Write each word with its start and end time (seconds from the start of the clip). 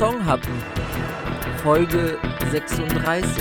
Songhappen, 0.00 0.54
Folge 1.62 2.18
36. 2.50 3.36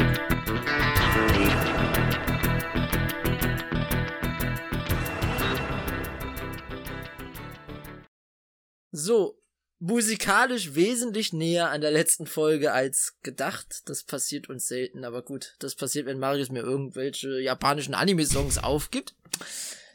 So, 8.92 9.42
musikalisch 9.80 10.76
wesentlich 10.76 11.32
näher 11.32 11.70
an 11.70 11.80
der 11.80 11.92
letzten 11.92 12.28
Folge 12.28 12.74
als 12.74 13.16
gedacht. 13.24 13.84
Das 13.86 14.04
passiert 14.04 14.50
uns 14.50 14.68
selten, 14.68 15.06
aber 15.06 15.22
gut, 15.22 15.56
das 15.60 15.76
passiert, 15.76 16.08
wenn 16.08 16.20
Marius 16.20 16.52
mir 16.52 16.64
irgendwelche 16.64 17.40
japanischen 17.40 17.94
Anime-Songs 17.94 18.58
aufgibt. 18.58 19.16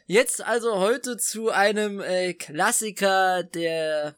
Jetzt 0.07 0.43
also 0.43 0.79
heute 0.79 1.17
zu 1.17 1.51
einem 1.51 2.01
äh, 2.01 2.33
Klassiker 2.33 3.43
der 3.43 4.15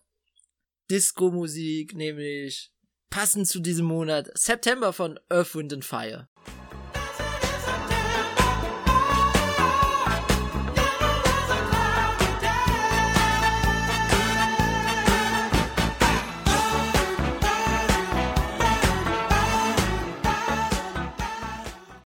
Disco-Musik, 0.90 1.96
nämlich 1.96 2.72
passend 3.10 3.48
zu 3.48 3.60
diesem 3.60 3.86
Monat 3.86 4.30
September 4.38 4.94
von 4.94 5.20
Earth, 5.30 5.56
Wind 5.56 5.74
and 5.74 5.86
Fire. 5.86 6.30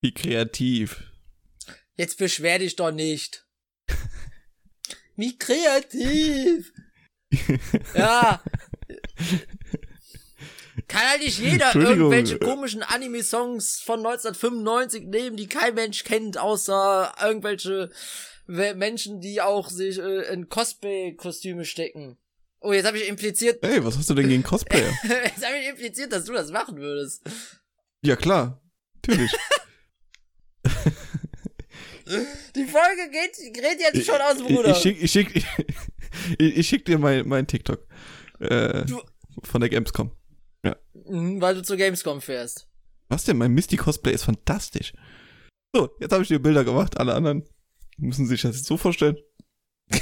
Wie 0.00 0.12
kreativ. 0.12 1.02
Jetzt 1.96 2.18
beschwer 2.18 2.58
dich 2.58 2.76
doch 2.76 2.90
nicht. 2.90 3.46
Wie 5.16 5.38
kreativ. 5.38 6.72
ja. 7.94 8.42
Kann 10.88 11.08
halt 11.08 11.22
nicht 11.22 11.38
jeder 11.38 11.74
irgendwelche 11.74 12.38
komischen 12.38 12.82
Anime-Songs 12.82 13.80
von 13.80 14.00
1995 14.00 15.04
nehmen, 15.06 15.36
die 15.36 15.46
kein 15.46 15.74
Mensch 15.74 16.02
kennt, 16.04 16.36
außer 16.36 17.14
irgendwelche 17.22 17.90
Menschen, 18.46 19.20
die 19.20 19.40
auch 19.40 19.70
sich 19.70 19.98
äh, 19.98 20.32
in 20.32 20.48
Cosplay-Kostüme 20.48 21.64
stecken. 21.64 22.18
Oh, 22.60 22.72
jetzt 22.72 22.86
habe 22.86 22.98
ich 22.98 23.08
impliziert. 23.08 23.62
Ey, 23.62 23.84
was 23.84 23.96
hast 23.96 24.10
du 24.10 24.14
denn 24.14 24.28
gegen 24.28 24.42
Cosplayer? 24.42 24.92
jetzt 25.02 25.46
habe 25.46 25.58
ich 25.58 25.68
impliziert, 25.68 26.12
dass 26.12 26.24
du 26.24 26.32
das 26.32 26.50
machen 26.50 26.76
würdest. 26.78 27.22
Ja, 28.02 28.16
klar. 28.16 28.60
Natürlich. 28.96 29.32
Die 32.54 32.64
Folge 32.64 33.10
geht, 33.10 33.54
geht 33.54 33.80
jetzt 33.80 34.04
schon 34.04 34.20
aus, 34.20 34.36
Bruder. 34.38 34.76
Ich, 34.76 34.84
ich 34.84 35.10
schick, 35.10 35.34
ich 35.34 35.46
ich, 36.38 36.58
ich 36.58 36.68
schick 36.68 36.84
dir 36.84 36.98
mein, 36.98 37.26
mein 37.26 37.46
TikTok. 37.46 37.86
Äh, 38.40 38.84
du, 38.84 39.00
von 39.42 39.60
der 39.60 39.70
Gamescom. 39.70 40.12
Ja. 40.64 40.76
Mhm, 40.92 41.40
weil 41.40 41.54
du 41.54 41.62
zur 41.62 41.76
Gamescom 41.76 42.20
fährst. 42.20 42.68
Was 43.08 43.24
denn? 43.24 43.36
Mein 43.36 43.52
Misty-Cosplay 43.52 44.12
ist 44.12 44.24
fantastisch. 44.24 44.92
So, 45.74 45.90
jetzt 46.00 46.12
habe 46.12 46.22
ich 46.22 46.28
dir 46.28 46.38
Bilder 46.38 46.64
gemacht. 46.64 46.98
Alle 46.98 47.14
anderen 47.14 47.44
müssen 47.96 48.26
sich 48.26 48.42
das 48.42 48.56
jetzt 48.56 48.66
so 48.66 48.76
vorstellen. 48.76 49.16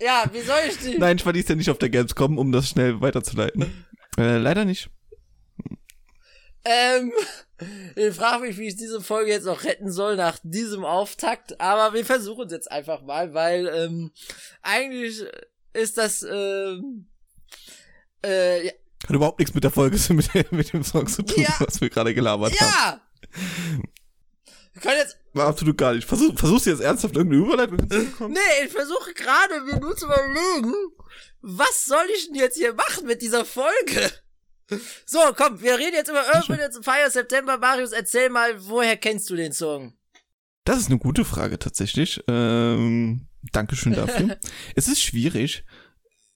ja, 0.00 0.24
wie 0.32 0.40
soll 0.40 0.60
ich 0.68 0.78
die? 0.78 0.98
Nein, 0.98 1.16
ich 1.16 1.26
war 1.26 1.32
dies 1.32 1.48
ja 1.48 1.54
nicht 1.54 1.70
auf 1.70 1.78
der 1.78 1.88
Gamescom, 1.90 2.38
um 2.38 2.52
das 2.52 2.68
schnell 2.68 3.00
weiterzuleiten. 3.00 3.86
Äh, 4.18 4.38
leider 4.38 4.64
nicht. 4.64 4.90
Ähm, 6.64 7.12
ich 7.96 8.14
frage 8.14 8.46
mich, 8.46 8.58
wie 8.58 8.68
ich 8.68 8.76
diese 8.76 9.00
Folge 9.00 9.30
jetzt 9.30 9.46
noch 9.46 9.64
retten 9.64 9.90
soll 9.90 10.16
nach 10.16 10.38
diesem 10.42 10.84
Auftakt, 10.84 11.60
aber 11.60 11.94
wir 11.94 12.04
versuchen 12.04 12.46
es 12.46 12.52
jetzt 12.52 12.70
einfach 12.70 13.02
mal, 13.02 13.34
weil 13.34 13.66
ähm, 13.68 14.12
eigentlich 14.62 15.24
ist 15.72 15.98
das 15.98 16.22
ähm, 16.22 17.06
äh, 18.24 18.66
ja. 18.66 18.72
hat 19.06 19.16
überhaupt 19.16 19.38
nichts 19.38 19.54
mit 19.54 19.64
der 19.64 19.70
Folge 19.70 19.98
mit, 20.14 20.52
mit 20.52 20.72
dem 20.72 20.84
Song 20.84 21.06
zu 21.06 21.22
tun, 21.22 21.42
ja. 21.42 21.54
was 21.60 21.80
wir 21.80 21.90
gerade 21.90 22.14
gelabert 22.14 22.54
ja. 22.54 22.60
haben. 22.60 23.00
Ja. 23.00 23.80
Wir 24.72 24.82
können 24.82 24.98
jetzt 24.98 25.16
war 25.32 25.46
absolut 25.46 25.78
gar 25.78 25.94
nicht. 25.94 26.08
Versuch, 26.08 26.36
versuchst 26.36 26.66
du 26.66 26.70
jetzt 26.70 26.80
ernsthaft 26.80 27.16
irgendeine 27.16 27.44
Überleitung 27.44 27.78
zu 27.78 27.98
bekommen? 27.98 28.34
Nee, 28.34 28.64
ich 28.64 28.72
versuche 28.72 29.14
gerade 29.14 29.60
mir 29.60 29.78
nur 29.78 29.96
zu 29.96 30.06
überlegen, 30.06 30.74
was 31.40 31.84
soll 31.84 32.06
ich 32.16 32.26
denn 32.26 32.36
jetzt 32.36 32.56
hier 32.56 32.74
machen 32.74 33.06
mit 33.06 33.22
dieser 33.22 33.44
Folge? 33.44 34.10
So, 35.04 35.18
komm, 35.36 35.60
wir 35.60 35.78
reden 35.78 35.94
jetzt 35.94 36.10
über 36.10 36.24
Earth, 36.32 36.46
Fire 36.84 37.10
September. 37.10 37.58
Marius, 37.58 37.90
erzähl 37.90 38.30
mal, 38.30 38.54
woher 38.68 38.96
kennst 38.96 39.28
du 39.28 39.34
den 39.34 39.52
Song? 39.52 39.94
Das 40.62 40.78
ist 40.78 40.86
eine 40.86 40.98
gute 40.98 41.24
Frage 41.24 41.58
tatsächlich. 41.58 42.22
Ähm, 42.28 43.26
Dankeschön 43.52 43.94
dafür. 43.94 44.36
es 44.74 44.88
ist 44.88 45.02
schwierig. 45.02 45.64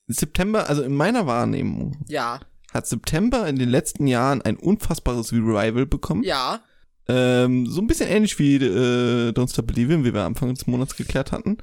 September, 0.07 0.69
also 0.69 0.83
in 0.83 0.95
meiner 0.95 1.27
Wahrnehmung. 1.27 2.05
Ja. 2.09 2.41
Hat 2.73 2.87
September 2.87 3.47
in 3.49 3.57
den 3.57 3.69
letzten 3.69 4.07
Jahren 4.07 4.43
ein 4.43 4.57
unfassbares 4.57 5.33
Revival 5.33 5.87
bekommen. 5.87 6.23
Ja. 6.25 6.61
Ähm, 7.07 7.67
so 7.67 7.81
ein 7.81 7.87
bisschen 7.87 8.09
ähnlich 8.09 8.39
wie 8.39 8.57
äh, 8.57 9.31
Don't 9.31 9.51
Stop 9.53 9.67
Believing, 9.67 10.05
wie 10.05 10.15
wir 10.15 10.23
Anfang 10.23 10.55
des 10.55 10.67
Monats 10.67 10.97
geklärt 10.97 11.33
hatten. 11.33 11.59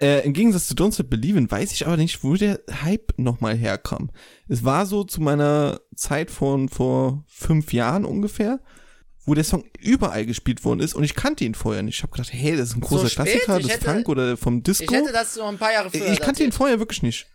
Äh, 0.00 0.24
Im 0.24 0.32
Gegensatz 0.32 0.66
zu 0.66 0.74
Don't 0.74 0.94
Stop 0.94 1.10
Believing 1.10 1.50
weiß 1.50 1.72
ich 1.72 1.86
aber 1.86 1.96
nicht, 1.96 2.24
wo 2.24 2.34
der 2.34 2.60
Hype 2.82 3.14
nochmal 3.16 3.56
herkam. 3.56 4.10
Es 4.48 4.64
war 4.64 4.86
so 4.86 5.04
zu 5.04 5.20
meiner 5.20 5.80
Zeit 5.94 6.30
von 6.30 6.68
vor 6.68 7.24
fünf 7.28 7.72
Jahren 7.72 8.04
ungefähr, 8.04 8.60
wo 9.26 9.34
der 9.34 9.44
Song 9.44 9.64
überall 9.80 10.26
gespielt 10.26 10.64
worden 10.64 10.80
ist 10.80 10.94
und 10.94 11.04
ich 11.04 11.14
kannte 11.14 11.44
ihn 11.44 11.54
vorher 11.54 11.82
nicht. 11.82 11.96
Ich 11.96 12.02
habe 12.02 12.12
gedacht, 12.12 12.32
hey, 12.32 12.56
das 12.56 12.70
ist 12.70 12.76
ein 12.76 12.80
großer 12.80 13.08
so 13.08 13.14
Klassiker 13.14 13.58
des 13.58 13.76
Funk 13.76 14.08
oder 14.08 14.36
vom 14.36 14.62
Disco. 14.62 14.84
Ich 14.84 14.90
hätte 14.90 15.12
das 15.12 15.36
noch 15.36 15.48
ein 15.48 15.58
paar 15.58 15.72
Jahre 15.72 15.90
früher. 15.90 16.12
Ich 16.12 16.20
kannte 16.20 16.44
ihn 16.44 16.52
vorher 16.52 16.78
wirklich 16.78 17.02
nicht. 17.02 17.26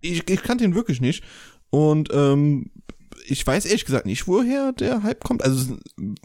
Ich, 0.00 0.28
ich 0.28 0.42
kannte 0.42 0.64
ihn 0.64 0.74
wirklich 0.74 1.00
nicht. 1.00 1.24
Und 1.70 2.10
ähm, 2.12 2.70
ich 3.26 3.46
weiß 3.46 3.64
ehrlich 3.66 3.84
gesagt 3.84 4.06
nicht, 4.06 4.28
woher 4.28 4.72
der 4.72 5.02
Hype 5.02 5.24
kommt. 5.24 5.42
Also, 5.42 5.78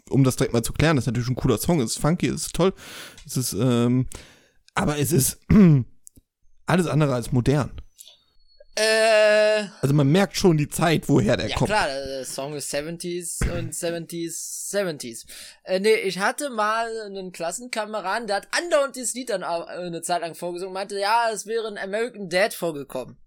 um 0.10 0.24
das 0.24 0.36
direkt 0.36 0.54
mal 0.54 0.64
zu 0.64 0.74
klären, 0.74 0.98
das 0.98 1.04
ist 1.04 1.08
natürlich 1.08 1.30
ein 1.30 1.36
cooler 1.36 1.58
Song, 1.58 1.80
es 1.80 1.92
ist 1.92 2.02
funky, 2.02 2.28
es 2.28 2.48
ist 2.48 2.56
toll. 2.56 2.74
Es 3.26 3.38
ist, 3.38 3.54
ähm, 3.54 4.08
aber 4.76 4.98
es 5.00 5.12
ist 5.12 5.40
alles 6.66 6.88
andere 6.88 7.14
als 7.14 7.32
modern. 7.32 7.81
Äh, 8.76 9.66
also 9.82 9.94
man 9.94 10.08
merkt 10.08 10.38
schon 10.38 10.58
die 10.58 10.70
Zeit, 10.70 11.10
woher 11.10 11.36
der 11.36 11.50
ja, 11.50 11.58
kommt. 11.58 11.70
Ja 11.70 11.86
klar, 11.86 11.88
der 11.88 12.26
Song 12.26 12.54
ist 12.54 12.74
70s 12.74 13.52
und 13.52 13.74
70s, 13.74 14.72
70s. 14.72 15.26
Äh, 15.64 15.82
nee, 15.82 15.96
ich 15.96 16.20
hatte 16.20 16.50
mal 16.50 16.90
einen 17.06 17.34
Klassenkameraden, 17.34 18.28
der 18.28 18.38
hat 18.38 18.48
andauernd 18.52 18.96
dieses 18.96 19.14
Lied 19.14 19.30
dann 19.30 19.44
eine 19.44 20.02
Zeit 20.02 20.22
lang 20.22 20.36
vorgesungen, 20.36 20.74
meinte, 20.74 20.98
ja, 20.98 21.30
es 21.32 21.46
wäre 21.46 21.68
ein 21.68 21.78
American 21.78 22.30
Dad 22.30 22.54
vorgekommen. 22.54 23.18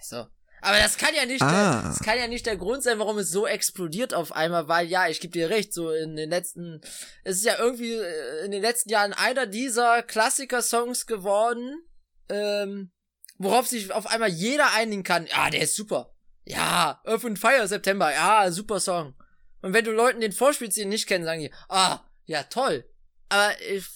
So. 0.00 0.26
Aber 0.64 0.78
das 0.78 0.96
kann 0.96 1.12
ja 1.16 1.26
nicht, 1.26 1.42
ah. 1.42 1.50
der, 1.50 1.90
das 1.90 1.98
kann 1.98 2.18
ja 2.18 2.28
nicht 2.28 2.46
der 2.46 2.56
Grund 2.56 2.84
sein, 2.84 3.00
warum 3.00 3.18
es 3.18 3.30
so 3.30 3.48
explodiert 3.48 4.14
auf 4.14 4.30
einmal, 4.30 4.68
weil 4.68 4.86
ja, 4.86 5.08
ich 5.08 5.18
gebe 5.18 5.32
dir 5.32 5.50
recht, 5.50 5.74
so 5.74 5.90
in 5.90 6.14
den 6.14 6.30
letzten, 6.30 6.80
es 7.24 7.38
ist 7.38 7.44
ja 7.44 7.58
irgendwie 7.58 7.94
äh, 7.94 8.44
in 8.44 8.52
den 8.52 8.62
letzten 8.62 8.88
Jahren 8.90 9.12
einer 9.12 9.46
dieser 9.46 10.04
Klassiker-Songs 10.04 11.06
geworden, 11.06 11.82
ähm, 12.28 12.92
worauf 13.42 13.66
sich 13.66 13.92
auf 13.92 14.06
einmal 14.06 14.30
jeder 14.30 14.72
einigen 14.72 15.02
kann. 15.02 15.26
Ja, 15.26 15.50
der 15.50 15.62
ist 15.62 15.76
super. 15.76 16.14
Ja, 16.44 17.00
Earth 17.04 17.24
and 17.24 17.38
Fire 17.38 17.66
September, 17.66 18.12
ja, 18.12 18.50
super 18.50 18.80
Song. 18.80 19.14
Und 19.60 19.72
wenn 19.72 19.84
du 19.84 19.92
Leuten 19.92 20.20
den 20.20 20.32
vorspielst, 20.32 20.76
die 20.76 20.82
ihn 20.82 20.88
nicht 20.88 21.06
kennen, 21.06 21.24
sagen 21.24 21.40
die, 21.40 21.52
ah, 21.68 22.00
ja, 22.26 22.42
toll. 22.44 22.84
Aber 23.28 23.52
ich 23.60 23.86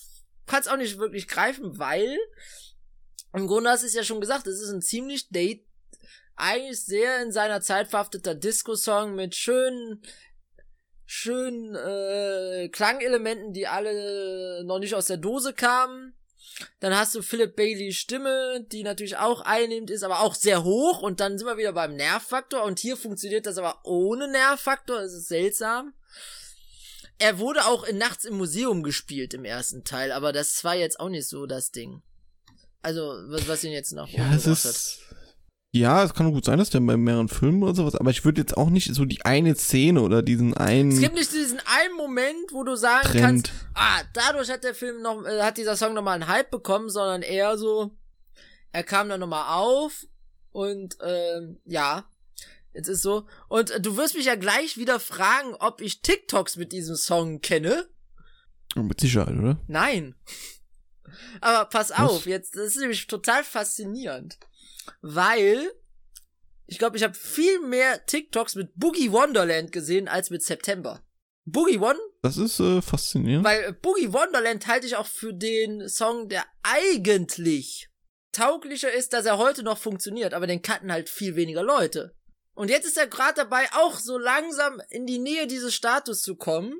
kann 0.46 0.60
es 0.60 0.68
auch 0.68 0.76
nicht 0.76 0.98
wirklich 0.98 1.26
greifen, 1.26 1.78
weil 1.78 2.16
im 3.34 3.46
Grunde 3.46 3.70
hast 3.70 3.82
du 3.82 3.86
es 3.86 3.94
ja 3.94 4.04
schon 4.04 4.20
gesagt, 4.20 4.46
es 4.46 4.60
ist 4.60 4.70
ein 4.70 4.80
ziemlich 4.80 5.28
date 5.28 5.66
eigentlich 6.36 6.84
sehr 6.84 7.22
in 7.22 7.32
seiner 7.32 7.60
Zeit 7.60 7.88
verhafteter 7.88 8.34
Disco-Song 8.34 9.14
mit 9.14 9.34
schönen, 9.34 10.02
schönen 11.06 11.74
äh, 11.74 12.68
Klangelementen, 12.68 13.52
die 13.52 13.66
alle 13.66 14.64
noch 14.64 14.78
nicht 14.78 14.94
aus 14.94 15.06
der 15.06 15.16
Dose 15.16 15.54
kamen. 15.54 16.15
Dann 16.80 16.96
hast 16.96 17.14
du 17.14 17.22
Philip 17.22 17.54
Baileys 17.54 17.96
Stimme, 17.96 18.64
die 18.72 18.82
natürlich 18.82 19.16
auch 19.16 19.42
einnehmend 19.42 19.90
ist, 19.90 20.02
aber 20.02 20.20
auch 20.20 20.34
sehr 20.34 20.64
hoch. 20.64 21.02
Und 21.02 21.20
dann 21.20 21.38
sind 21.38 21.46
wir 21.46 21.56
wieder 21.56 21.72
beim 21.72 21.96
Nervfaktor. 21.96 22.62
Und 22.62 22.78
hier 22.78 22.96
funktioniert 22.96 23.46
das 23.46 23.58
aber 23.58 23.80
ohne 23.84 24.28
Nervfaktor. 24.28 25.00
Das 25.00 25.12
ist 25.12 25.28
seltsam. 25.28 25.94
Er 27.18 27.38
wurde 27.38 27.66
auch 27.66 27.84
in 27.84 27.98
Nachts 27.98 28.24
im 28.24 28.36
Museum 28.36 28.82
gespielt 28.82 29.32
im 29.32 29.44
ersten 29.44 29.84
Teil, 29.84 30.12
aber 30.12 30.32
das 30.32 30.62
war 30.64 30.74
jetzt 30.74 31.00
auch 31.00 31.08
nicht 31.08 31.28
so 31.28 31.46
das 31.46 31.70
Ding. 31.70 32.02
Also, 32.82 33.00
was, 33.28 33.48
was 33.48 33.64
ihn 33.64 33.72
jetzt 33.72 33.92
noch 33.92 34.08
ja, 34.08 34.34
es 34.34 34.46
ist, 34.46 34.64
hat. 34.64 35.15
Ja, 35.76 36.02
es 36.02 36.14
kann 36.14 36.32
gut 36.32 36.44
sein, 36.44 36.58
dass 36.58 36.70
der 36.70 36.80
bei 36.80 36.96
mehreren 36.96 37.28
Filmen 37.28 37.62
oder 37.62 37.74
sowas, 37.74 37.96
aber 37.96 38.10
ich 38.10 38.24
würde 38.24 38.40
jetzt 38.40 38.56
auch 38.56 38.70
nicht 38.70 38.94
so 38.94 39.04
die 39.04 39.24
eine 39.24 39.54
Szene 39.54 40.00
oder 40.00 40.22
diesen 40.22 40.54
einen. 40.54 40.90
Es 40.90 41.00
gibt 41.00 41.14
nicht 41.14 41.32
diesen 41.32 41.60
einen 41.66 41.94
Moment, 41.96 42.52
wo 42.52 42.64
du 42.64 42.76
sagen 42.76 43.06
Trend. 43.06 43.20
kannst, 43.20 43.52
ah, 43.74 44.00
dadurch 44.14 44.50
hat 44.50 44.64
der 44.64 44.74
Film 44.74 45.02
noch, 45.02 45.24
äh, 45.24 45.42
hat 45.42 45.58
dieser 45.58 45.76
Song 45.76 45.92
nochmal 45.92 46.14
einen 46.14 46.28
Hype 46.28 46.50
bekommen, 46.50 46.88
sondern 46.88 47.20
eher 47.20 47.58
so, 47.58 47.94
er 48.72 48.84
kam 48.84 49.10
dann 49.10 49.20
nochmal 49.20 49.54
auf 49.54 50.06
und 50.50 50.96
ähm, 51.02 51.60
ja, 51.66 52.08
jetzt 52.72 52.88
ist 52.88 53.02
so. 53.02 53.26
Und 53.48 53.70
äh, 53.70 53.80
du 53.80 53.98
wirst 53.98 54.14
mich 54.14 54.26
ja 54.26 54.36
gleich 54.36 54.78
wieder 54.78 54.98
fragen, 54.98 55.54
ob 55.58 55.82
ich 55.82 56.00
TikToks 56.00 56.56
mit 56.56 56.72
diesem 56.72 56.96
Song 56.96 57.42
kenne. 57.42 57.86
Mit 58.74 59.00
Sicherheit, 59.00 59.36
oder? 59.36 59.60
Nein. 59.66 60.14
Aber 61.42 61.68
pass 61.68 61.90
Was? 61.90 61.98
auf, 61.98 62.26
jetzt, 62.26 62.56
das 62.56 62.68
ist 62.68 62.80
nämlich 62.80 63.06
total 63.06 63.44
faszinierend 63.44 64.38
weil 65.00 65.70
Ich 66.68 66.78
glaube, 66.78 66.96
ich 66.96 67.02
habe 67.02 67.14
viel 67.14 67.60
mehr 67.60 68.04
TikToks 68.06 68.56
mit 68.56 68.70
Boogie 68.74 69.12
Wonderland 69.12 69.70
gesehen 69.70 70.08
als 70.08 70.30
mit 70.30 70.42
September. 70.42 71.02
Boogie 71.44 71.78
One? 71.78 71.98
Das 72.22 72.36
ist 72.36 72.58
äh, 72.58 72.82
faszinierend. 72.82 73.44
Weil 73.44 73.62
äh, 73.62 73.72
Boogie 73.72 74.12
Wonderland 74.12 74.66
halte 74.66 74.86
ich 74.86 74.96
auch 74.96 75.06
für 75.06 75.32
den 75.32 75.88
Song, 75.88 76.28
der 76.28 76.44
eigentlich 76.64 77.88
tauglicher 78.32 78.92
ist, 78.92 79.12
dass 79.12 79.26
er 79.26 79.38
heute 79.38 79.62
noch 79.62 79.78
funktioniert, 79.78 80.34
aber 80.34 80.48
den 80.48 80.60
cutten 80.60 80.90
halt 80.90 81.08
viel 81.08 81.36
weniger 81.36 81.62
Leute. 81.62 82.14
Und 82.54 82.68
jetzt 82.68 82.86
ist 82.86 82.98
er 82.98 83.06
gerade 83.06 83.34
dabei, 83.34 83.68
auch 83.72 83.98
so 83.98 84.18
langsam 84.18 84.82
in 84.90 85.06
die 85.06 85.18
Nähe 85.18 85.46
dieses 85.46 85.74
Status 85.74 86.20
zu 86.22 86.36
kommen. 86.36 86.74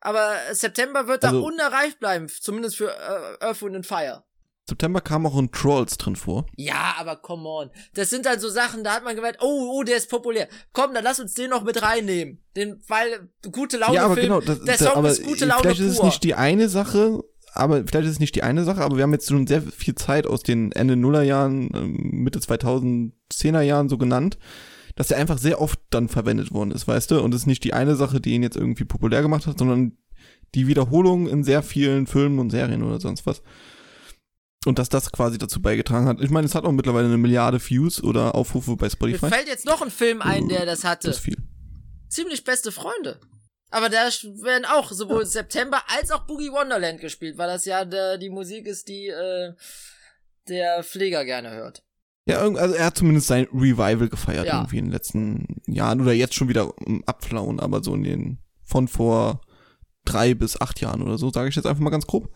Aber 0.00 0.36
September 0.52 1.06
wird 1.06 1.24
also, 1.24 1.40
da 1.40 1.46
unerreicht 1.46 2.00
bleiben, 2.00 2.28
zumindest 2.28 2.76
für 2.76 2.90
äh, 2.90 3.44
Earth, 3.44 3.62
Wind 3.62 3.76
and 3.76 3.86
Fire. 3.86 4.24
September 4.66 5.02
kam 5.02 5.26
auch 5.26 5.36
ein 5.36 5.52
Trolls 5.52 5.98
drin 5.98 6.16
vor. 6.16 6.46
Ja, 6.56 6.94
aber 6.98 7.16
come 7.16 7.46
on. 7.46 7.70
Das 7.92 8.08
sind 8.08 8.26
halt 8.26 8.40
so 8.40 8.48
Sachen, 8.48 8.82
da 8.82 8.94
hat 8.94 9.04
man 9.04 9.14
gemeint, 9.14 9.36
oh, 9.40 9.72
oh, 9.74 9.82
der 9.82 9.98
ist 9.98 10.08
populär. 10.08 10.48
Komm, 10.72 10.94
dann 10.94 11.04
lass 11.04 11.20
uns 11.20 11.34
den 11.34 11.50
noch 11.50 11.64
mit 11.64 11.82
reinnehmen. 11.82 12.38
Den, 12.56 12.82
weil, 12.88 13.28
gute 13.52 13.76
Laune 13.76 13.94
ja, 13.94 14.04
aber 14.06 14.14
Film, 14.14 14.28
genau, 14.28 14.40
das, 14.40 14.60
der 14.60 14.78
Song 14.78 14.96
aber 14.96 15.10
ist 15.10 15.22
gute 15.22 15.44
Laune 15.44 15.62
Vielleicht 15.62 15.80
pur. 15.80 15.86
ist 15.86 15.98
es 15.98 16.02
nicht 16.02 16.24
die 16.24 16.34
eine 16.34 16.70
Sache, 16.70 17.22
aber 17.52 17.84
vielleicht 17.86 18.06
ist 18.06 18.12
es 18.12 18.20
nicht 18.20 18.34
die 18.36 18.42
eine 18.42 18.64
Sache, 18.64 18.82
aber 18.82 18.96
wir 18.96 19.02
haben 19.02 19.12
jetzt 19.12 19.28
schon 19.28 19.46
sehr 19.46 19.60
viel 19.60 19.96
Zeit 19.96 20.26
aus 20.26 20.42
den 20.42 20.72
Ende 20.72 20.96
Nullerjahren, 20.96 21.70
ähm, 21.74 22.10
Mitte 22.22 22.38
2010er 22.38 23.60
Jahren 23.60 23.90
so 23.90 23.98
genannt, 23.98 24.38
dass 24.96 25.08
der 25.08 25.18
einfach 25.18 25.38
sehr 25.38 25.60
oft 25.60 25.78
dann 25.90 26.08
verwendet 26.08 26.52
worden 26.52 26.70
ist, 26.70 26.88
weißt 26.88 27.10
du? 27.10 27.20
Und 27.20 27.34
es 27.34 27.42
ist 27.42 27.46
nicht 27.46 27.64
die 27.64 27.74
eine 27.74 27.96
Sache, 27.96 28.20
die 28.20 28.32
ihn 28.32 28.42
jetzt 28.42 28.56
irgendwie 28.56 28.84
populär 28.84 29.20
gemacht 29.20 29.46
hat, 29.46 29.58
sondern 29.58 29.98
die 30.54 30.68
Wiederholung 30.68 31.28
in 31.28 31.44
sehr 31.44 31.62
vielen 31.62 32.06
Filmen 32.06 32.38
und 32.38 32.50
Serien 32.50 32.82
oder 32.82 32.98
sonst 32.98 33.26
was. 33.26 33.42
Und 34.64 34.78
dass 34.78 34.88
das 34.88 35.12
quasi 35.12 35.36
dazu 35.38 35.60
beigetragen 35.60 36.06
hat. 36.06 36.20
Ich 36.20 36.30
meine, 36.30 36.46
es 36.46 36.54
hat 36.54 36.64
auch 36.64 36.72
mittlerweile 36.72 37.06
eine 37.06 37.18
Milliarde 37.18 37.60
Views 37.60 38.02
oder 38.02 38.34
Aufrufe 38.34 38.76
bei 38.76 38.88
Spotify. 38.88 39.26
Mir 39.26 39.30
fällt 39.32 39.48
jetzt 39.48 39.66
noch 39.66 39.82
ein 39.82 39.90
Film 39.90 40.22
ein, 40.22 40.48
der 40.48 40.64
das 40.64 40.84
hatte. 40.84 41.08
Das 41.08 41.16
ist 41.18 41.22
viel. 41.22 41.36
Ziemlich 42.08 42.44
beste 42.44 42.72
Freunde. 42.72 43.20
Aber 43.70 43.88
da 43.88 43.96
werden 44.42 44.64
auch 44.64 44.90
sowohl 44.92 45.26
September 45.26 45.82
als 45.88 46.10
auch 46.12 46.26
Boogie 46.26 46.50
Wonderland 46.52 47.00
gespielt, 47.00 47.36
weil 47.38 47.48
das 47.48 47.64
ja 47.64 47.84
der, 47.84 48.18
die 48.18 48.30
Musik 48.30 48.66
ist, 48.66 48.88
die 48.88 49.08
äh, 49.08 49.52
der 50.48 50.82
Pfleger 50.84 51.24
gerne 51.24 51.50
hört. 51.50 51.82
Ja, 52.26 52.38
also 52.38 52.74
er 52.74 52.86
hat 52.86 52.96
zumindest 52.96 53.26
sein 53.26 53.46
Revival 53.52 54.08
gefeiert 54.08 54.46
Ja. 54.46 54.58
irgendwie 54.60 54.78
in 54.78 54.86
den 54.86 54.92
letzten 54.92 55.60
Jahren 55.66 56.00
oder 56.00 56.12
jetzt 56.12 56.34
schon 56.34 56.48
wieder 56.48 56.72
Abflauen, 57.04 57.60
aber 57.60 57.82
so 57.82 57.94
in 57.94 58.04
den 58.04 58.38
von 58.62 58.88
vor 58.88 59.42
drei 60.06 60.34
bis 60.34 60.58
acht 60.60 60.80
Jahren 60.80 61.02
oder 61.02 61.18
so, 61.18 61.30
sage 61.30 61.48
ich 61.48 61.56
jetzt 61.56 61.66
einfach 61.66 61.82
mal 61.82 61.90
ganz 61.90 62.06
grob. 62.06 62.30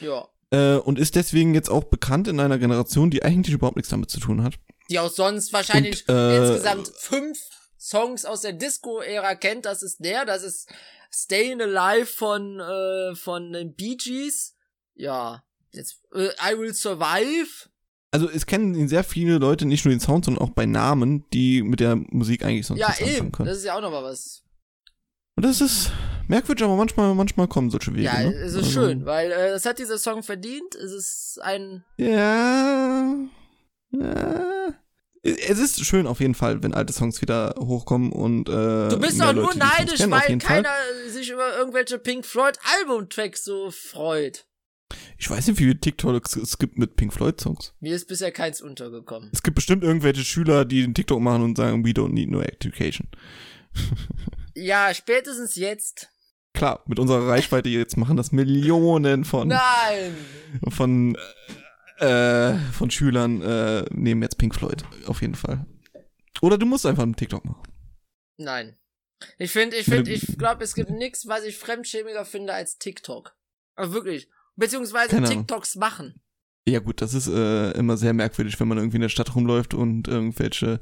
Ja. 0.00 0.28
Äh, 0.54 0.78
und 0.78 0.98
ist 0.98 1.14
deswegen 1.16 1.54
jetzt 1.54 1.68
auch 1.70 1.84
bekannt 1.84 2.28
in 2.28 2.40
einer 2.40 2.58
Generation, 2.58 3.10
die 3.10 3.22
eigentlich 3.22 3.54
überhaupt 3.54 3.76
nichts 3.76 3.90
damit 3.90 4.10
zu 4.10 4.20
tun 4.20 4.42
hat. 4.42 4.54
Die 4.90 4.98
auch 4.98 5.10
sonst 5.10 5.52
wahrscheinlich 5.52 6.08
Und, 6.08 6.14
äh, 6.14 6.36
insgesamt 6.38 6.92
fünf 6.98 7.38
Songs 7.78 8.24
aus 8.24 8.42
der 8.42 8.52
Disco-Ära 8.52 9.34
kennt. 9.34 9.64
Das 9.64 9.82
ist 9.82 10.04
der, 10.04 10.24
das 10.24 10.42
ist 10.42 10.68
Stayin' 11.10 11.60
Alive 11.60 12.06
von, 12.06 12.60
äh, 12.60 13.14
von 13.14 13.52
den 13.52 13.74
Bee 13.74 13.96
Gees. 13.96 14.56
Ja. 14.94 15.44
Jetzt, 15.72 16.00
äh, 16.14 16.28
I 16.28 16.58
Will 16.58 16.74
Survive. 16.74 17.68
Also 18.10 18.30
es 18.30 18.46
kennen 18.46 18.74
ihn 18.74 18.86
sehr 18.88 19.02
viele 19.02 19.38
Leute, 19.38 19.66
nicht 19.66 19.84
nur 19.84 19.92
den 19.92 20.00
Sound, 20.00 20.24
sondern 20.24 20.44
auch 20.44 20.50
bei 20.50 20.66
Namen, 20.66 21.24
die 21.32 21.62
mit 21.62 21.80
der 21.80 21.96
Musik 21.96 22.44
eigentlich 22.44 22.66
sonst 22.66 22.78
Ja, 22.78 22.88
nichts 22.88 23.02
anfangen 23.02 23.18
eben. 23.18 23.32
können. 23.32 23.48
Das 23.48 23.58
ist 23.58 23.64
ja 23.64 23.76
auch 23.76 23.80
nochmal 23.80 24.04
was. 24.04 24.42
Und 25.36 25.44
das 25.44 25.60
ist 25.60 25.90
merkwürdig, 26.28 26.64
aber 26.64 26.76
manchmal, 26.76 27.14
manchmal 27.14 27.48
kommen 27.48 27.70
solche 27.70 27.92
Wege. 27.92 28.04
Ja, 28.04 28.18
ne? 28.22 28.32
es 28.34 28.52
ist 28.52 28.56
Also- 28.58 28.70
schön, 28.70 29.04
weil 29.06 29.30
äh, 29.32 29.50
das 29.50 29.64
hat 29.66 29.78
dieser 29.78 29.98
Song 29.98 30.22
verdient. 30.22 30.74
Es 30.74 30.92
ist 30.92 31.38
ein. 31.42 31.84
Ja. 31.96 33.14
ja. 33.90 34.74
Es 35.22 35.58
ist 35.58 35.82
schön 35.86 36.06
auf 36.06 36.20
jeden 36.20 36.34
Fall, 36.34 36.62
wenn 36.62 36.74
alte 36.74 36.92
Songs 36.92 37.22
wieder 37.22 37.54
hochkommen 37.58 38.12
und 38.12 38.46
äh, 38.48 38.88
Du 38.88 38.98
bist 39.00 39.22
auch 39.22 39.32
nur 39.32 39.44
Leute, 39.44 39.58
neidisch, 39.58 39.96
kennen, 40.00 40.12
weil 40.12 40.28
jeden 40.28 40.40
Fall. 40.42 40.62
keiner 40.62 40.74
sich 41.08 41.30
über 41.30 41.56
irgendwelche 41.56 41.98
Pink 41.98 42.26
Floyd 42.26 42.58
Albumtracks 42.78 43.42
so 43.42 43.70
freut. 43.70 44.46
Ich 45.16 45.30
weiß 45.30 45.46
nicht, 45.46 45.58
wie 45.58 45.64
viele 45.64 45.80
TikToks 45.80 46.36
es 46.36 46.58
gibt 46.58 46.76
mit 46.76 46.96
Pink 46.96 47.14
Floyd 47.14 47.40
Songs. 47.40 47.72
Mir 47.80 47.96
ist 47.96 48.06
bisher 48.06 48.32
keins 48.32 48.60
untergekommen. 48.60 49.30
Es 49.32 49.42
gibt 49.42 49.54
bestimmt 49.54 49.82
irgendwelche 49.82 50.22
Schüler, 50.24 50.66
die 50.66 50.82
den 50.82 50.92
TikTok 50.94 51.20
machen 51.22 51.42
und 51.42 51.56
sagen, 51.56 51.86
we 51.86 51.90
don't 51.92 52.12
need 52.12 52.28
no 52.30 52.40
education. 52.42 53.08
Ja, 54.54 54.92
spätestens 54.92 55.56
jetzt. 55.56 56.10
Klar, 56.54 56.82
mit 56.86 56.98
unserer 56.98 57.28
Reichweite 57.28 57.68
jetzt 57.68 57.96
machen 57.96 58.16
das 58.16 58.32
Millionen 58.32 59.24
von 59.24 59.48
Nein! 59.48 60.14
von 60.70 61.16
äh, 61.98 62.54
von 62.72 62.90
Schülern 62.90 63.42
äh, 63.42 63.84
nehmen 63.90 64.22
jetzt 64.22 64.38
Pink 64.38 64.54
Floyd 64.54 64.84
auf 65.06 65.20
jeden 65.20 65.34
Fall. 65.34 65.66
Oder 66.40 66.56
du 66.56 66.66
musst 66.66 66.86
einfach 66.86 67.02
einen 67.02 67.16
TikTok 67.16 67.44
machen. 67.44 67.62
Nein. 68.36 68.76
Ich 69.38 69.50
finde, 69.50 69.76
ich 69.76 69.86
finde, 69.86 70.12
ich 70.12 70.38
glaube, 70.38 70.64
es 70.64 70.74
gibt 70.74 70.90
nichts, 70.90 71.26
was 71.26 71.44
ich 71.44 71.56
fremdschämiger 71.56 72.24
finde 72.24 72.52
als 72.52 72.78
TikTok. 72.78 73.36
Aber 73.76 73.92
wirklich. 73.92 74.28
Beziehungsweise 74.56 75.10
Keine. 75.10 75.28
TikToks 75.28 75.76
machen. 75.76 76.20
Ja 76.66 76.78
gut, 76.78 77.02
das 77.02 77.14
ist 77.14 77.28
äh, 77.28 77.72
immer 77.72 77.96
sehr 77.96 78.12
merkwürdig, 78.12 78.58
wenn 78.58 78.68
man 78.68 78.78
irgendwie 78.78 78.96
in 78.96 79.02
der 79.02 79.08
Stadt 79.08 79.34
rumläuft 79.34 79.74
und 79.74 80.08
irgendwelche 80.08 80.80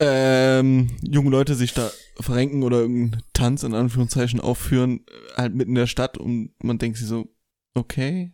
ähm, 0.00 0.96
junge 1.02 1.30
Leute 1.30 1.54
sich 1.54 1.72
da 1.72 1.90
verrenken 2.18 2.62
oder 2.62 2.78
irgendeinen 2.78 3.22
Tanz 3.32 3.62
in 3.62 3.74
Anführungszeichen 3.74 4.40
aufführen, 4.40 5.04
äh, 5.06 5.36
halt 5.36 5.54
mitten 5.54 5.70
in 5.70 5.76
der 5.76 5.86
Stadt 5.86 6.18
und 6.18 6.52
man 6.62 6.78
denkt 6.78 6.98
sich 6.98 7.06
so, 7.06 7.28
okay, 7.74 8.32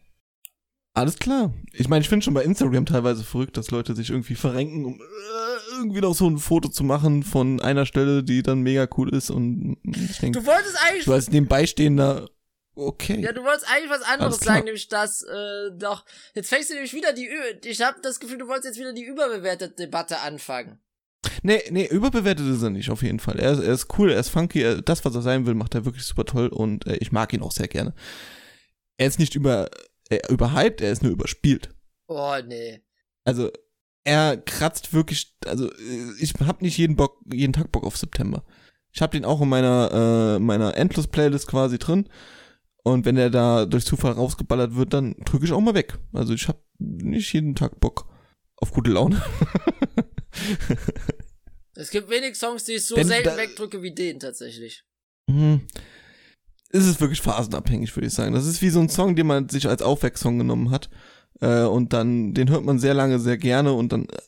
alles 0.93 1.19
klar. 1.19 1.55
Ich 1.73 1.89
meine, 1.89 2.03
ich 2.03 2.09
finde 2.09 2.25
schon 2.25 2.35
bei 2.35 2.43
Instagram 2.43 2.85
teilweise 2.85 3.23
verrückt, 3.23 3.57
dass 3.57 3.71
Leute 3.71 3.95
sich 3.95 4.11
irgendwie 4.11 4.35
verrenken, 4.35 4.85
um 4.85 4.95
äh, 5.01 5.77
irgendwie 5.77 6.01
noch 6.01 6.15
so 6.15 6.29
ein 6.29 6.39
Foto 6.39 6.69
zu 6.69 6.83
machen 6.83 7.23
von 7.23 7.61
einer 7.61 7.87
Stelle, 7.87 8.25
die 8.25 8.43
dann 8.43 8.63
mega 8.63 8.89
cool 8.97 9.15
ist 9.15 9.31
und 9.31 9.77
ich 9.85 10.19
denke, 10.19 10.41
Du 10.41 10.47
wolltest 10.47 10.77
eigentlich, 10.85 11.05
so 11.05 11.13
als 11.13 11.31
nebenbeistehender, 11.31 12.29
okay. 12.75 13.21
ja, 13.21 13.33
du 13.33 13.45
wolltest 13.45 13.71
eigentlich 13.71 13.91
was 13.91 14.03
anderes 14.03 14.41
sagen, 14.41 14.65
nämlich 14.65 14.89
das, 14.89 15.23
äh, 15.23 15.71
doch, 15.79 16.05
jetzt 16.35 16.49
fängst 16.49 16.71
du 16.71 16.75
nämlich 16.75 16.93
wieder 16.93 17.13
die, 17.13 17.29
ich 17.65 17.81
habe 17.83 18.01
das 18.03 18.19
Gefühl, 18.19 18.39
du 18.39 18.49
wolltest 18.49 18.67
jetzt 18.67 18.79
wieder 18.81 18.93
die 18.93 19.05
überbewertete 19.05 19.77
Debatte 19.77 20.21
anfangen. 20.21 20.81
Nee, 21.43 21.63
nee, 21.71 21.87
überbewertet 21.87 22.47
ist 22.47 22.63
er 22.63 22.71
nicht, 22.71 22.91
auf 22.91 23.03
jeden 23.03 23.19
Fall. 23.19 23.39
Er 23.39 23.53
ist, 23.53 23.61
er 23.61 23.73
ist 23.73 23.99
cool, 23.99 24.11
er 24.11 24.21
ist 24.21 24.31
funky, 24.31 24.63
er, 24.63 24.83
das, 24.83 25.05
was 25.05 25.15
er 25.15 25.23
sein 25.23 25.47
will, 25.47 25.55
macht 25.55 25.75
er 25.75 25.85
wirklich 25.85 26.05
super 26.05 26.25
toll 26.25 26.49
und 26.49 26.87
äh, 26.87 26.97
ich 26.97 27.13
mag 27.13 27.33
ihn 27.33 27.43
auch 27.43 27.53
sehr 27.53 27.69
gerne. 27.69 27.95
Er 28.97 29.07
ist 29.07 29.19
nicht 29.19 29.35
über, 29.35 29.71
äh, 30.09 30.21
überhyped, 30.31 30.81
er 30.81 30.93
ist 30.93 31.03
nur 31.03 31.13
überspielt. 31.13 31.71
Oh, 32.07 32.37
nee. 32.47 32.83
Also, 33.25 33.51
er 34.05 34.37
kratzt 34.39 34.93
wirklich, 34.93 35.37
also, 35.47 35.71
äh, 35.71 36.13
ich 36.21 36.35
hab 36.35 36.63
nicht 36.63 36.79
jeden 36.79 36.97
Bock, 36.97 37.21
jeden 37.31 37.53
Tag 37.53 37.71
Bock 37.71 37.85
auf 37.85 37.97
September. 37.97 38.45
Ich 38.93 39.03
hab 39.03 39.13
den 39.13 39.25
auch 39.25 39.41
in 39.41 39.49
meiner, 39.49 40.37
äh, 40.37 40.39
meiner 40.39 40.77
Endless-Playlist 40.77 41.47
quasi 41.47 41.79
drin. 41.79 42.09
Und 42.83 43.05
wenn 43.05 43.17
er 43.17 43.31
da 43.31 43.67
durch 43.67 43.85
Zufall 43.85 44.13
rausgeballert 44.13 44.75
wird, 44.75 44.95
dann 44.95 45.15
drücke 45.25 45.45
ich 45.45 45.53
auch 45.53 45.61
mal 45.61 45.75
weg. 45.75 45.99
Also 46.13 46.33
ich 46.33 46.49
hab 46.49 46.63
nicht 46.79 47.33
jeden 47.33 47.55
Tag 47.55 47.79
Bock 47.79 48.09
auf 48.57 48.73
gute 48.73 48.91
Laune. 48.91 49.23
Es 51.75 51.91
gibt 51.91 52.11
wenig 52.11 52.37
Songs, 52.37 52.65
die 52.65 52.73
ich 52.73 52.85
so 52.85 52.97
Wenn 52.97 53.07
selten 53.07 53.37
wegdrücke 53.37 53.83
wie 53.83 53.95
den 53.95 54.21
tatsächlich. 54.21 54.85
Hm. 55.31 55.63
Es 56.71 56.87
ist 56.87 57.01
wirklich 57.01 57.21
phasenabhängig, 57.21 57.95
würde 57.97 58.07
ich 58.07 58.15
sagen. 58.15 58.35
Das 58.35 58.47
ist 58.47 58.61
wie 58.63 58.71
so 58.71 58.81
ein 58.81 58.89
Song, 58.89 59.17
den 59.17 59.27
man 59.27 59.49
sich 59.49 59.69
als 59.69 59.83
Aufwecksong 59.83 60.39
genommen 60.39 60.71
hat. 60.71 60.91
Äh, 61.41 61.63
und 61.63 61.93
dann, 61.93 62.35
den 62.35 62.51
hört 62.51 62.65
man 62.65 62.79
sehr 62.79 62.95
lange, 62.95 63.19
sehr 63.19 63.39
gerne 63.39 63.73
und 63.73 63.93
dann 63.93 64.05
äh, 64.05 64.19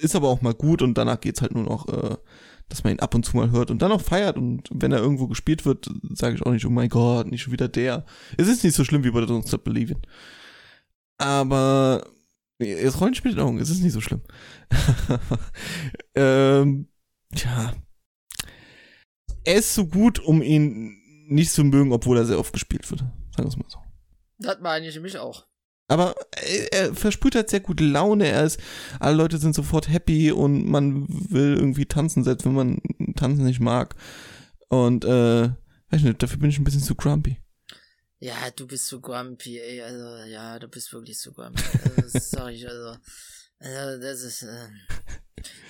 ist 0.00 0.16
aber 0.16 0.28
auch 0.28 0.42
mal 0.42 0.54
gut 0.54 0.82
und 0.82 0.94
danach 0.98 1.20
geht's 1.20 1.40
halt 1.40 1.54
nur 1.54 1.64
noch, 1.64 1.88
äh, 1.88 2.16
dass 2.68 2.84
man 2.84 2.94
ihn 2.94 3.00
ab 3.00 3.14
und 3.14 3.24
zu 3.24 3.36
mal 3.36 3.50
hört 3.50 3.70
und 3.70 3.80
dann 3.80 3.92
auch 3.92 4.02
feiert 4.02 4.36
und 4.36 4.68
wenn 4.70 4.92
er 4.92 4.98
irgendwo 4.98 5.28
gespielt 5.28 5.64
wird, 5.64 5.88
sage 6.14 6.34
ich 6.34 6.42
auch 6.42 6.50
nicht, 6.50 6.66
oh 6.66 6.70
mein 6.70 6.88
Gott, 6.88 7.28
nicht 7.28 7.42
schon 7.42 7.52
wieder 7.52 7.68
der. 7.68 8.04
Es 8.36 8.48
ist 8.48 8.64
nicht 8.64 8.74
so 8.74 8.84
schlimm 8.84 9.04
wie 9.04 9.10
bei 9.10 9.20
Don't 9.20 9.46
Stop 9.46 9.64
Believing. 9.64 10.00
Aber 11.16 12.04
in 12.58 13.36
den 13.36 13.38
Augen, 13.40 13.58
es 13.58 13.70
ist 13.70 13.82
nicht 13.82 13.92
so 13.92 14.00
schlimm. 14.00 14.22
ähm, 16.14 16.88
tja. 17.34 17.74
Er 19.44 19.54
ist 19.54 19.74
so 19.74 19.86
gut, 19.86 20.18
um 20.18 20.42
ihn 20.42 20.96
nicht 21.28 21.52
zu 21.52 21.64
mögen, 21.64 21.92
obwohl 21.92 22.18
er 22.18 22.26
sehr 22.26 22.38
oft 22.38 22.52
gespielt 22.52 22.90
wird. 22.90 23.00
Sagen 23.00 23.44
wir 23.44 23.46
es 23.46 23.56
mal 23.56 23.64
so. 23.68 23.78
Das 24.38 24.58
meine 24.60 24.86
ich 24.86 24.94
nämlich 24.94 25.18
auch. 25.18 25.46
Aber 25.88 26.14
er, 26.32 26.72
er 26.72 26.94
versprüht 26.94 27.34
halt 27.34 27.48
sehr 27.48 27.60
gute 27.60 27.84
Laune. 27.84 28.26
Er 28.26 28.44
ist, 28.44 28.60
alle 29.00 29.16
Leute 29.16 29.38
sind 29.38 29.54
sofort 29.54 29.88
happy 29.88 30.32
und 30.32 30.66
man 30.66 31.06
will 31.08 31.56
irgendwie 31.56 31.86
tanzen, 31.86 32.24
selbst 32.24 32.44
wenn 32.44 32.54
man 32.54 32.80
tanzen 33.16 33.44
nicht 33.44 33.60
mag. 33.60 33.94
Und 34.68 35.04
äh, 35.04 35.48
weiß 35.90 36.02
nicht, 36.02 36.22
dafür 36.22 36.38
bin 36.38 36.50
ich 36.50 36.58
ein 36.58 36.64
bisschen 36.64 36.82
zu 36.82 36.94
grumpy. 36.94 37.38
Ja, 38.20 38.50
du 38.54 38.66
bist 38.66 38.86
so 38.88 39.00
grumpy, 39.00 39.58
ey. 39.60 39.80
Also, 39.82 40.24
ja, 40.28 40.58
du 40.58 40.66
bist 40.68 40.92
wirklich 40.92 41.20
so 41.20 41.32
grumpy. 41.32 41.62
Also, 41.96 42.18
sorry, 42.18 42.66
also. 42.66 42.96
Also, 43.60 44.00
das 44.02 44.22
ist. 44.22 44.42
Äh, 44.42 44.68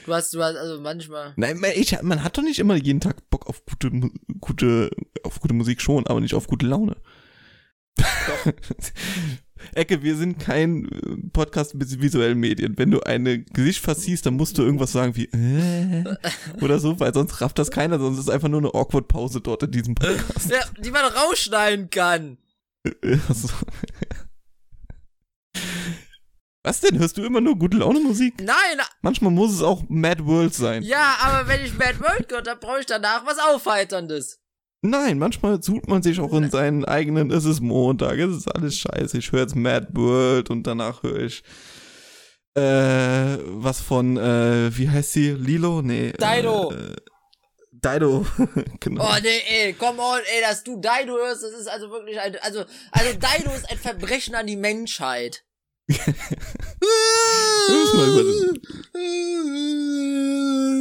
du 0.06 0.14
hast, 0.14 0.32
du 0.34 0.42
hast, 0.42 0.56
also 0.56 0.80
manchmal. 0.80 1.34
Nein, 1.36 1.58
man- 1.58 1.72
ich, 1.74 2.00
man 2.02 2.22
hat 2.24 2.38
doch 2.38 2.42
nicht 2.42 2.58
immer 2.58 2.76
jeden 2.76 3.00
Tag 3.00 3.28
Bock 3.30 3.46
auf 3.46 3.64
gute, 3.66 3.90
gute, 4.40 4.90
auf 5.24 5.40
gute 5.40 5.54
Musik 5.54 5.80
schon, 5.82 6.06
aber 6.06 6.20
nicht 6.20 6.34
auf 6.34 6.46
gute 6.46 6.66
Laune. 6.66 6.96
Ecke, 9.74 10.02
wir 10.02 10.16
sind 10.16 10.38
kein 10.38 10.86
äh, 10.86 11.28
Podcast 11.32 11.74
mit 11.74 12.00
visuellen 12.00 12.38
Medien. 12.38 12.76
Wenn 12.78 12.90
du 12.90 13.00
eine 13.00 13.40
Gesicht 13.42 13.82
verziehst, 13.82 14.26
dann 14.26 14.34
musst 14.34 14.58
du 14.58 14.62
irgendwas 14.62 14.92
sagen 14.92 15.16
wie 15.16 15.24
äh, 15.26 16.16
oder 16.60 16.78
so, 16.78 16.98
weil 17.00 17.12
sonst 17.14 17.40
rafft 17.40 17.58
das 17.58 17.70
keiner, 17.70 17.98
sonst 17.98 18.18
ist 18.18 18.24
es 18.24 18.30
einfach 18.30 18.48
nur 18.48 18.60
eine 18.60 18.74
awkward 18.74 19.08
Pause 19.08 19.40
dort 19.40 19.62
in 19.62 19.70
diesem 19.70 19.94
Podcast. 19.94 20.50
Ja, 20.50 20.60
die 20.78 20.90
man 20.90 21.04
rausschneiden 21.04 21.90
kann. 21.90 22.38
Also. 23.28 23.48
Was 26.64 26.80
denn? 26.80 26.98
Hörst 26.98 27.16
du 27.16 27.24
immer 27.24 27.40
nur 27.40 27.56
gute 27.58 27.78
Laune 27.78 28.00
Musik? 28.00 28.34
Nein, 28.42 28.56
Manchmal 29.00 29.30
muss 29.30 29.52
es 29.54 29.62
auch 29.62 29.82
Mad 29.88 30.24
World 30.26 30.54
sein. 30.54 30.82
ja, 30.82 31.16
aber 31.20 31.48
wenn 31.48 31.64
ich 31.64 31.72
Mad 31.78 31.98
World 32.00 32.28
gehört 32.28 32.48
habe, 32.48 32.60
brauche 32.60 32.80
ich 32.80 32.86
danach 32.86 33.24
was 33.24 33.38
Aufheiterndes. 33.38 34.40
Nein, 34.80 35.18
manchmal 35.18 35.60
sucht 35.62 35.88
man 35.88 36.02
sich 36.04 36.20
auch 36.20 36.32
in 36.32 36.50
seinen 36.50 36.84
eigenen, 36.84 37.30
es 37.32 37.44
ist 37.44 37.60
Montag, 37.60 38.18
es 38.18 38.36
ist 38.36 38.54
alles 38.54 38.76
scheiße. 38.78 39.18
Ich 39.18 39.32
höre 39.32 39.40
jetzt 39.40 39.56
Mad 39.56 39.88
World 39.92 40.50
und 40.50 40.64
danach 40.66 41.02
höre 41.02 41.22
ich 41.22 41.42
äh, 42.54 43.38
was 43.44 43.80
von, 43.80 44.16
äh, 44.16 44.70
wie 44.76 44.88
heißt 44.88 45.12
sie? 45.12 45.30
Lilo? 45.32 45.82
Nee. 45.82 46.12
Dido. 46.12 46.72
Äh, 46.72 46.94
Dido, 47.72 48.24
genau. 48.80 49.04
Oh 49.04 49.16
nee, 49.22 49.42
ey, 49.66 49.72
come 49.74 50.00
on, 50.00 50.18
ey, 50.34 50.40
dass 50.42 50.62
du 50.64 50.76
Dido 50.80 51.16
hörst, 51.16 51.42
das 51.42 51.52
ist 51.52 51.68
also 51.68 51.90
wirklich 51.90 52.18
ein, 52.20 52.36
also, 52.40 52.64
also 52.92 53.12
Dido 53.12 53.52
ist 53.54 53.70
ein 53.70 53.78
Verbrechen 53.78 54.34
an 54.36 54.46
die 54.46 54.56
Menschheit. 54.56 55.44
Müssen 55.88 56.06
wir 57.94 58.06
über- 58.06 58.58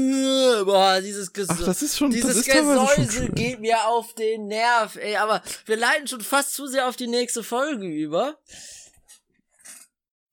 Boah, 0.67 0.99
dieses, 0.99 1.31
Ges 1.31 1.47
Ach, 1.49 1.63
das 1.63 1.81
ist 1.81 1.97
schon, 1.97 2.11
das 2.11 2.19
dieses 2.19 2.45
schön. 2.45 3.33
geht 3.33 3.61
mir 3.61 3.87
auf 3.87 4.13
den 4.15 4.47
Nerv, 4.47 4.97
ey, 4.97 5.15
aber 5.15 5.41
wir 5.65 5.77
leiten 5.77 6.07
schon 6.07 6.19
fast 6.19 6.53
zu 6.55 6.67
sehr 6.67 6.89
auf 6.89 6.97
die 6.97 7.07
nächste 7.07 7.41
Folge 7.41 7.87
über. 7.87 8.37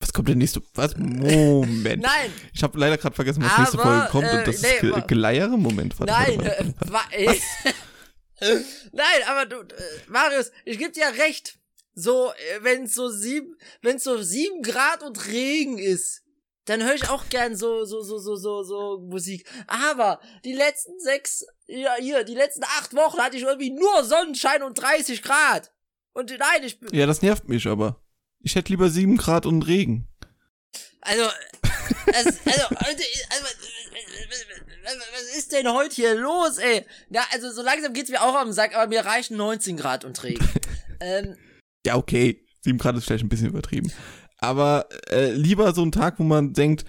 Was 0.01 0.11
kommt 0.11 0.27
denn 0.27 0.39
nächste? 0.39 0.61
Was? 0.73 0.97
Moment. 0.97 2.01
Nein, 2.03 2.33
Ich 2.53 2.61
habe 2.63 2.77
leider 2.77 2.97
gerade 2.97 3.15
vergessen, 3.15 3.43
was 3.45 3.57
nächste 3.57 3.79
Aber, 3.79 3.83
Folge 3.83 4.07
kommt 4.11 4.27
äh, 4.27 4.37
und 4.39 4.47
das 4.47 4.61
nee, 4.61 4.89
ist 4.89 5.07
Geleiere. 5.07 5.57
Moment, 5.57 5.97
warte, 5.97 6.11
nein, 6.11 6.37
warte, 6.37 6.57
äh, 6.57 6.73
warte. 6.79 6.91
wa- 6.91 7.05
ey. 7.11 7.41
Nein, 8.91 9.21
aber 9.29 9.45
du, 9.45 9.61
äh, 9.61 9.65
Marius, 10.09 10.51
ich 10.65 10.77
geb 10.77 10.91
dir 10.91 11.07
recht. 11.17 11.57
So, 11.93 12.31
äh, 12.33 12.59
wenn 12.63 12.87
so 12.87 13.07
sieben, 13.07 13.55
wenn 13.81 13.99
so 13.99 14.21
sieben 14.21 14.61
Grad 14.63 15.01
und 15.01 15.27
Regen 15.27 15.77
ist, 15.77 16.23
dann 16.65 16.83
höre 16.83 16.95
ich 16.95 17.09
auch 17.09 17.29
gern 17.29 17.55
so, 17.55 17.85
so, 17.85 18.01
so, 18.01 18.17
so, 18.17 18.35
so, 18.35 18.63
so 18.63 18.99
Musik. 18.99 19.47
Aber 19.67 20.19
die 20.43 20.53
letzten 20.53 20.99
sechs, 20.99 21.45
ja, 21.67 21.95
hier, 21.99 22.23
die 22.23 22.33
letzten 22.35 22.63
acht 22.63 22.95
Wochen 22.95 23.19
hatte 23.19 23.37
ich 23.37 23.43
irgendwie 23.43 23.71
nur 23.71 24.03
Sonnenschein 24.03 24.63
und 24.63 24.73
30 24.73 25.21
Grad. 25.21 25.71
Und 26.13 26.31
nein, 26.31 26.63
ich 26.63 26.79
bin, 26.79 26.93
Ja, 26.93 27.05
das 27.05 27.21
nervt 27.21 27.47
mich 27.47 27.67
aber. 27.67 28.01
Ich 28.39 28.55
hätte 28.55 28.71
lieber 28.71 28.89
7 28.89 29.17
Grad 29.17 29.45
und 29.45 29.63
Regen. 29.63 30.07
also, 31.01 31.23
es, 32.07 32.25
also, 32.25 32.35
also, 32.45 33.03
also, 33.29 35.01
was 35.13 35.35
ist 35.37 35.51
denn 35.51 35.71
heute 35.71 35.95
hier 35.95 36.15
los, 36.15 36.57
ey? 36.57 36.85
Na, 37.09 37.21
also, 37.31 37.51
so 37.51 37.61
langsam 37.61 37.93
geht's 37.93 38.09
mir 38.09 38.21
auch 38.21 38.35
am 38.35 38.51
Sack, 38.51 38.75
aber 38.75 38.87
mir 38.87 39.05
reichen 39.05 39.35
19 39.37 39.77
Grad 39.77 40.05
und 40.05 40.21
Regen. 40.23 40.47
ähm, 40.99 41.37
Ja, 41.85 41.95
okay. 41.95 42.45
7 42.63 42.77
Grad 42.77 42.95
ist 42.95 43.05
vielleicht 43.05 43.23
ein 43.23 43.29
bisschen 43.29 43.49
übertrieben. 43.49 43.91
Aber 44.37 44.87
äh, 45.09 45.31
lieber 45.31 45.73
so 45.73 45.81
ein 45.81 45.91
Tag, 45.91 46.19
wo 46.19 46.23
man 46.23 46.53
denkt, 46.53 46.85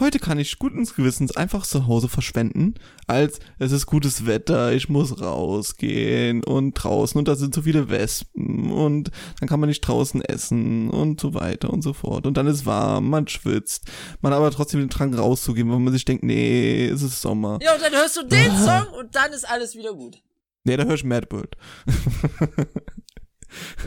heute 0.00 0.18
kann 0.18 0.38
ich 0.38 0.58
guten 0.58 0.84
Gewissens 0.84 1.36
einfach 1.36 1.64
zu 1.64 1.86
Hause 1.86 2.08
verschwenden, 2.08 2.74
als 3.06 3.38
es 3.58 3.72
ist 3.72 3.86
gutes 3.86 4.26
Wetter, 4.26 4.72
ich 4.72 4.88
muss 4.88 5.20
rausgehen 5.20 6.42
und 6.42 6.74
draußen 6.74 7.18
und 7.18 7.28
da 7.28 7.36
sind 7.36 7.54
so 7.54 7.62
viele 7.62 7.88
Wespen 7.90 8.72
und 8.72 9.10
dann 9.38 9.48
kann 9.48 9.60
man 9.60 9.68
nicht 9.68 9.82
draußen 9.82 10.20
essen 10.22 10.90
und 10.90 11.20
so 11.20 11.34
weiter 11.34 11.70
und 11.72 11.82
so 11.82 11.92
fort. 11.92 12.26
Und 12.26 12.36
dann 12.36 12.46
ist 12.46 12.66
warm, 12.66 13.08
man 13.08 13.28
schwitzt, 13.28 13.90
man 14.20 14.32
aber 14.32 14.50
trotzdem 14.50 14.80
den 14.80 14.88
Drang 14.88 15.14
rauszugehen, 15.14 15.70
weil 15.70 15.78
man 15.78 15.92
sich 15.92 16.04
denkt, 16.04 16.24
nee, 16.24 16.86
es 16.86 17.02
ist 17.02 17.20
Sommer. 17.22 17.58
ja, 17.62 17.74
und 17.74 17.82
dann 17.82 17.92
hörst 17.92 18.16
du 18.16 18.22
den 18.24 18.50
Song 18.56 18.86
und 18.98 19.14
dann 19.14 19.32
ist 19.32 19.48
alles 19.48 19.76
wieder 19.76 19.94
gut. 19.94 20.20
Nee, 20.64 20.76
da 20.78 20.84
höre 20.84 20.94
ich 20.94 21.04
Mad 21.04 21.28
World 21.30 21.56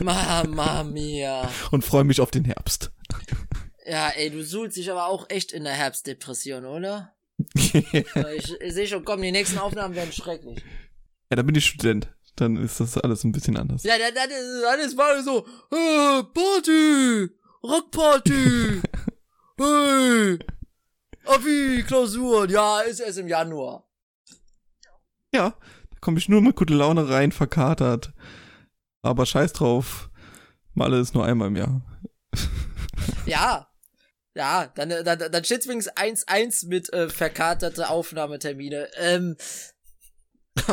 Mama 0.00 0.84
mia. 0.84 1.50
und 1.70 1.84
freue 1.84 2.04
mich 2.04 2.20
auf 2.20 2.30
den 2.30 2.44
Herbst. 2.44 2.90
Ja, 3.86 4.10
ey, 4.10 4.30
du 4.30 4.44
suhlst 4.44 4.76
dich 4.76 4.90
aber 4.90 5.06
auch 5.06 5.26
echt 5.30 5.52
in 5.52 5.64
der 5.64 5.72
Herbstdepression, 5.72 6.64
oder? 6.66 7.14
ja, 7.56 8.28
Ich, 8.36 8.52
ich 8.60 8.74
sehe 8.74 8.86
schon, 8.86 9.04
komm, 9.04 9.22
die 9.22 9.32
nächsten 9.32 9.58
Aufnahmen 9.58 9.94
werden 9.94 10.12
schrecklich. 10.12 10.62
da 11.30 11.42
bin 11.42 11.54
ich 11.54 11.66
Student. 11.66 12.08
Dann 12.36 12.56
ist 12.56 12.78
das 12.78 12.96
alles 12.98 13.24
ein 13.24 13.32
bisschen 13.32 13.56
anders. 13.56 13.82
Ja, 13.82 13.94
dann, 13.98 14.14
dann, 14.14 14.30
ist- 14.30 14.62
dann 14.62 14.80
ist 14.80 14.96
mal 14.96 15.22
so, 15.24 15.44
äh, 15.72 16.22
Party, 16.22 17.28
Rockparty, 17.64 18.82
hey, 19.58 20.38
Abi, 21.24 21.82
Klausuren, 21.86 22.48
ja, 22.50 22.80
ist 22.82 23.00
erst 23.00 23.18
im 23.18 23.26
Januar. 23.28 23.88
Ja, 25.34 25.50
da 25.90 25.96
komme 26.00 26.18
ich 26.18 26.28
nur 26.28 26.40
mit 26.40 26.54
guter 26.56 26.74
Laune 26.74 27.08
rein, 27.08 27.32
verkatert. 27.32 28.12
Aber 29.02 29.26
scheiß 29.26 29.52
drauf. 29.52 30.10
Malle 30.74 31.00
ist 31.00 31.14
nur 31.14 31.24
einmal 31.24 31.48
im 31.48 31.56
Jahr. 31.56 31.82
Ja, 33.26 33.68
ja, 34.38 34.68
dann, 34.76 34.92
äh, 34.92 35.02
dann, 35.02 35.18
dann 35.18 35.44
steht's 35.44 35.66
übrigens 35.66 35.90
1-1 35.90 36.68
mit 36.68 36.92
äh, 36.92 37.08
verkaterte 37.08 37.88
Aufnahmetermine. 37.90 38.88
Ähm, 38.96 39.36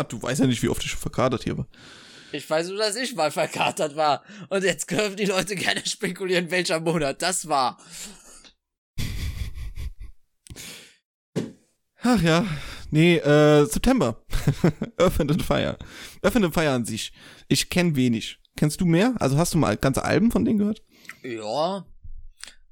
du 0.10 0.22
weißt 0.22 0.42
ja 0.42 0.48
nicht, 0.48 0.62
wie 0.62 0.70
oft 0.70 0.84
ich 0.84 0.92
schon 0.92 1.00
verkatert 1.00 1.44
hier 1.44 1.58
war. 1.58 1.68
ich 2.32 2.48
weiß 2.48 2.68
nur, 2.68 2.78
dass 2.78 2.96
ich 2.96 3.16
mal 3.16 3.32
verkatert 3.32 3.96
war. 3.96 4.24
Und 4.50 4.64
jetzt 4.64 4.88
können 4.88 5.16
die 5.16 5.26
Leute 5.26 5.56
gerne 5.56 5.82
spekulieren, 5.84 6.52
welcher 6.52 6.80
Monat 6.80 7.24
das 7.24 7.48
war. 7.48 7.80
Ach 12.04 12.22
ja, 12.22 12.46
nee, 12.92 13.18
äh, 13.18 13.66
September. 13.66 14.24
Earth 14.98 15.20
and 15.20 15.42
Fire. 15.42 15.78
Earth 16.24 16.36
and 16.36 16.54
Fire 16.54 16.72
an 16.72 16.86
sich. 16.86 17.14
Ich 17.48 17.70
kenne 17.70 17.96
wenig. 17.96 18.40
Kennst 18.58 18.80
du 18.82 18.86
mehr? 18.86 19.14
Also 19.20 19.38
hast 19.38 19.54
du 19.54 19.58
mal 19.58 19.78
ganze 19.78 20.04
Alben 20.04 20.32
von 20.32 20.46
denen 20.46 20.60
gehört? 20.60 20.82
Ja. 21.24 21.86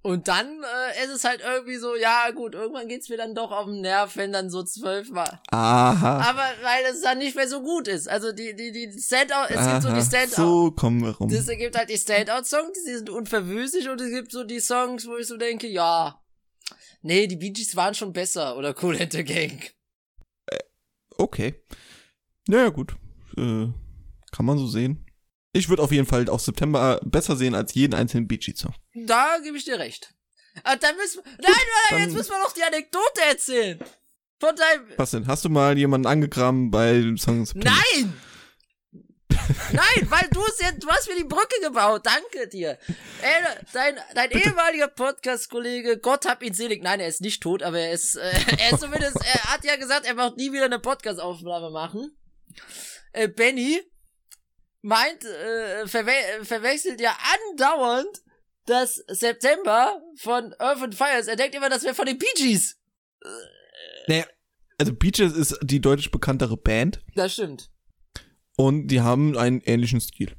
Und 0.02 0.28
dann 0.28 0.48
äh, 0.48 1.06
ist 1.06 1.12
es 1.12 1.24
halt 1.24 1.42
irgendwie 1.42 1.78
so, 1.78 1.96
ja 1.96 2.30
gut, 2.32 2.56
irgendwann 2.56 2.90
geht's 2.90 3.08
mir 3.08 3.16
dann 3.16 3.34
doch 3.34 3.52
auf 3.52 3.68
den 3.68 3.80
Nerv, 3.80 4.18
wenn 4.18 4.34
dann 4.34 4.50
so 4.50 4.62
zwölfmal. 4.62 5.40
Aha. 5.50 6.20
Aber 6.20 6.44
weil 6.62 6.84
es 6.92 7.02
dann 7.02 7.20
nicht 7.20 7.38
mehr 7.38 7.48
so 7.48 7.62
gut 7.62 7.88
ist. 7.88 8.10
Also 8.10 8.34
die, 8.34 8.54
die, 8.54 8.74
die 8.74 8.92
Standout, 9.02 9.48
es 9.48 9.66
gibt 9.66 9.82
so 9.82 9.88
die 9.88 9.96
Aha. 9.96 10.04
Standout. 10.04 10.36
So 10.36 10.72
kommen 10.72 11.04
wir 11.04 11.12
rum. 11.12 11.32
Es 11.32 11.48
gibt 11.48 11.78
halt 11.78 11.90
die 11.90 11.98
Standout-Songs, 11.98 12.84
die 12.86 12.96
sind 12.96 13.10
unverwüstlich 13.10 13.88
und 13.88 14.02
es 14.02 14.10
gibt 14.12 14.34
so 14.34 14.44
die 14.44 14.60
Songs, 14.60 15.08
wo 15.08 15.16
ich 15.16 15.28
so 15.28 15.38
denke, 15.38 15.68
ja. 15.68 16.20
Nee, 17.02 17.28
die 17.28 17.38
Bee 17.38 17.52
Gees 17.52 17.78
waren 17.78 17.96
schon 17.96 18.12
besser 18.12 18.58
oder 18.58 18.76
Cool 18.82 19.02
and 19.02 19.14
the 19.14 19.24
Gang. 19.24 19.72
Okay. 21.18 21.56
Naja, 22.48 22.70
gut. 22.70 22.96
Äh, 23.38 23.68
kann 24.32 24.46
man 24.46 24.58
so 24.58 24.68
sehen. 24.68 25.06
Ich 25.54 25.70
würde 25.70 25.84
auf 25.84 25.92
jeden 25.92 26.08
Fall 26.08 26.28
auch 26.30 26.40
September 26.40 27.00
besser 27.04 27.36
sehen 27.36 27.54
als 27.56 27.74
jeden 27.76 27.94
einzelnen 27.94 28.28
Bee 28.28 28.38
Gees 28.38 28.60
Song. 28.60 28.74
Da 28.96 29.38
gebe 29.44 29.58
ich 29.58 29.66
dir 29.66 29.78
recht. 29.78 30.14
Ah, 30.64 30.76
dann 30.76 30.96
müssen 30.98 31.24
wir, 31.24 31.32
nein, 31.42 31.54
nein, 31.92 32.02
jetzt 32.04 32.14
müssen 32.14 32.32
wir 32.32 32.40
noch 32.40 32.54
die 32.54 32.64
Anekdote 32.64 33.22
erzählen. 33.30 33.80
Von 34.40 34.56
deinem, 34.56 34.86
Was 34.98 35.12
denn? 35.12 35.26
Hast 35.28 35.46
du 35.46 35.50
mal 35.50 35.78
jemanden 35.78 36.08
angegraben 36.08 36.70
bei 36.70 36.94
dem 36.94 37.18
Song 37.18 37.46
September? 37.46 37.72
Nein! 37.94 38.14
Nein, 39.72 40.10
weil 40.10 40.28
du 40.32 40.42
es 40.46 40.60
jetzt, 40.60 40.84
du 40.84 40.90
hast 40.90 41.08
mir 41.08 41.16
die 41.16 41.24
Brücke 41.24 41.60
gebaut. 41.62 42.06
Danke 42.06 42.48
dir. 42.48 42.78
Ey, 43.22 43.44
dein, 43.74 44.00
dein 44.16 44.32
ehemaliger 44.32 44.88
Podcast-Kollege, 44.88 45.98
Gott 46.00 46.26
hab 46.26 46.44
ihn 46.44 46.54
selig. 46.54 46.84
Nein, 46.84 47.00
er 47.00 47.08
ist 47.08 47.22
nicht 47.22 47.42
tot, 47.42 47.64
aber 47.64 47.80
er 47.80 47.92
ist, 47.92 48.16
äh, 48.16 48.32
er 48.58 48.72
ist 48.72 48.82
zumindest, 48.82 49.18
er 49.18 49.44
hat 49.54 49.64
ja 49.64 49.76
gesagt, 49.76 50.06
er 50.06 50.18
wird 50.18 50.38
nie 50.38 50.52
wieder 50.52 50.66
eine 50.66 50.80
Podcast-Aufnahme 50.80 51.70
machen. 51.72 52.16
Äh, 53.12 53.28
Benny 53.28 53.82
meint, 54.82 55.24
äh, 55.24 55.88
verwe 55.88 56.14
verwechselt 56.44 57.00
ja 57.00 57.16
andauernd 57.52 58.24
das 58.66 59.04
September 59.08 60.02
von 60.18 60.54
Earth 60.60 60.82
and 60.82 60.96
Fires. 60.96 61.28
Er 61.28 61.36
denkt 61.36 61.56
immer, 61.56 61.70
das 61.70 61.84
wäre 61.84 61.96
von 61.96 62.06
den 62.06 62.18
Bee 62.18 62.26
Gees. 62.36 62.78
Naja, 64.08 64.26
also 64.78 64.94
Beaches 64.94 65.34
ist 65.34 65.58
die 65.62 65.80
deutlich 65.80 66.12
bekanntere 66.12 66.58
Band 66.58 67.02
Das 67.16 67.34
stimmt. 67.34 67.70
Und 68.56 68.88
die 68.88 69.02
haben 69.02 69.38
einen 69.38 69.62
ähnlichen 69.62 70.02
Stil. 70.02 70.34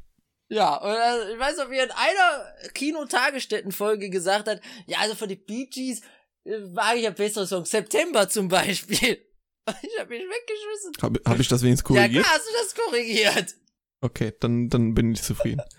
Ja, 0.48 0.76
und 0.76 0.90
äh, 0.94 1.32
ich 1.32 1.38
weiß 1.38 1.56
noch, 1.56 1.70
wie 1.70 1.76
er 1.78 1.84
in 1.84 1.90
einer 1.90 2.70
Kino-Tagesstätten-Folge 2.74 4.10
gesagt 4.10 4.46
hat, 4.48 4.60
ja, 4.86 4.98
also 5.00 5.14
von 5.14 5.28
den 5.28 5.44
Bee 5.44 5.66
Gees 5.66 6.02
äh, 6.44 6.58
mag 6.72 6.96
ich 6.96 7.02
ja 7.04 7.10
bessere 7.10 7.46
Songs. 7.46 7.70
September 7.70 8.28
zum 8.28 8.48
Beispiel. 8.48 9.18
Ich 9.66 9.98
hab 9.98 10.10
mich 10.10 10.20
weggeschmissen. 10.20 10.92
Habe 11.00 11.22
hab 11.24 11.40
ich 11.40 11.48
das 11.48 11.62
wenigstens 11.62 11.88
Ja, 11.88 12.02
korrigiert? 12.02 12.22
klar 12.22 12.36
hast 12.36 12.46
du 12.46 12.52
das 12.52 12.74
korrigiert. 12.84 13.54
Okay, 14.02 14.34
dann, 14.38 14.68
dann 14.68 14.92
bin 14.92 15.12
ich 15.12 15.22
zufrieden. 15.22 15.62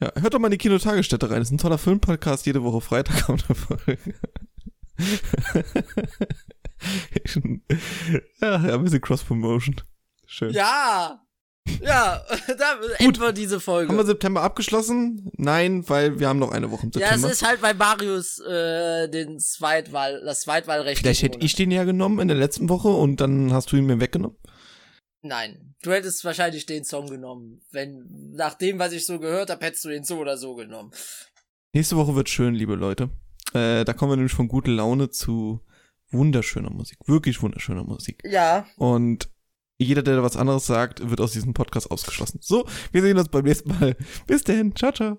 Ja, 0.00 0.10
hört 0.16 0.34
doch 0.34 0.38
mal 0.40 0.48
in 0.48 0.52
die 0.52 0.58
Kinotagesstätte 0.58 1.30
rein. 1.30 1.38
Das 1.38 1.48
ist 1.48 1.52
ein 1.52 1.58
toller 1.58 1.78
Filmpodcast. 1.78 2.46
Jede 2.46 2.64
Woche 2.64 2.80
Freitag 2.80 3.26
kommt 3.26 3.44
eine 3.48 3.54
Folge. 3.54 3.98
ja, 8.40 8.58
ja, 8.68 8.74
ein 8.74 8.82
bisschen 8.84 9.00
Cross-Promotion. 9.00 9.76
Schön. 10.26 10.52
Ja. 10.52 11.23
Ja, 11.80 12.22
da 12.58 12.78
enden 12.98 13.20
wir 13.20 13.32
diese 13.32 13.60
Folge. 13.60 13.88
Haben 13.88 13.98
wir 13.98 14.04
September 14.04 14.42
abgeschlossen? 14.42 15.30
Nein, 15.36 15.88
weil 15.88 16.18
wir 16.18 16.28
haben 16.28 16.38
noch 16.38 16.52
eine 16.52 16.70
Woche 16.70 16.86
im 16.86 16.92
ja, 16.94 17.08
September. 17.08 17.26
es 17.28 17.32
ist 17.32 17.46
halt 17.46 17.60
bei 17.60 17.74
Marius 17.74 18.38
äh, 18.40 19.08
den 19.08 19.38
Zweitwahl, 19.38 20.22
das 20.24 20.40
Zweitwahlrecht. 20.42 21.00
Vielleicht 21.00 21.22
hätte 21.22 21.38
ich 21.40 21.54
den 21.54 21.70
ja 21.70 21.84
genommen 21.84 22.20
in 22.20 22.28
der 22.28 22.36
letzten 22.36 22.68
Woche 22.68 22.88
und 22.88 23.20
dann 23.20 23.52
hast 23.52 23.72
du 23.72 23.76
ihn 23.76 23.86
mir 23.86 24.00
weggenommen. 24.00 24.36
Nein, 25.22 25.74
du 25.82 25.92
hättest 25.92 26.24
wahrscheinlich 26.24 26.66
den 26.66 26.84
Song 26.84 27.08
genommen. 27.08 27.62
Wenn, 27.70 28.32
nach 28.34 28.54
dem, 28.54 28.78
was 28.78 28.92
ich 28.92 29.06
so 29.06 29.18
gehört 29.18 29.50
habe, 29.50 29.64
hättest 29.64 29.84
du 29.84 29.88
den 29.88 30.04
so 30.04 30.18
oder 30.18 30.36
so 30.36 30.54
genommen. 30.54 30.90
Nächste 31.72 31.96
Woche 31.96 32.14
wird 32.14 32.28
schön, 32.28 32.54
liebe 32.54 32.74
Leute. 32.74 33.10
Äh, 33.54 33.84
da 33.84 33.92
kommen 33.94 34.12
wir 34.12 34.16
nämlich 34.16 34.34
von 34.34 34.48
guter 34.48 34.70
Laune 34.70 35.10
zu 35.10 35.60
wunderschöner 36.10 36.70
Musik. 36.70 36.98
Wirklich 37.06 37.42
wunderschöner 37.42 37.84
Musik. 37.84 38.22
Ja. 38.24 38.66
Und 38.76 39.30
jeder, 39.78 40.02
der 40.02 40.22
was 40.22 40.36
anderes 40.36 40.66
sagt, 40.66 41.08
wird 41.08 41.20
aus 41.20 41.32
diesem 41.32 41.54
Podcast 41.54 41.90
ausgeschlossen. 41.90 42.38
So, 42.40 42.66
wir 42.92 43.02
sehen 43.02 43.18
uns 43.18 43.28
beim 43.28 43.44
nächsten 43.44 43.70
Mal. 43.70 43.96
Bis 44.26 44.44
dahin. 44.44 44.74
Ciao, 44.74 44.92
ciao. 44.92 45.18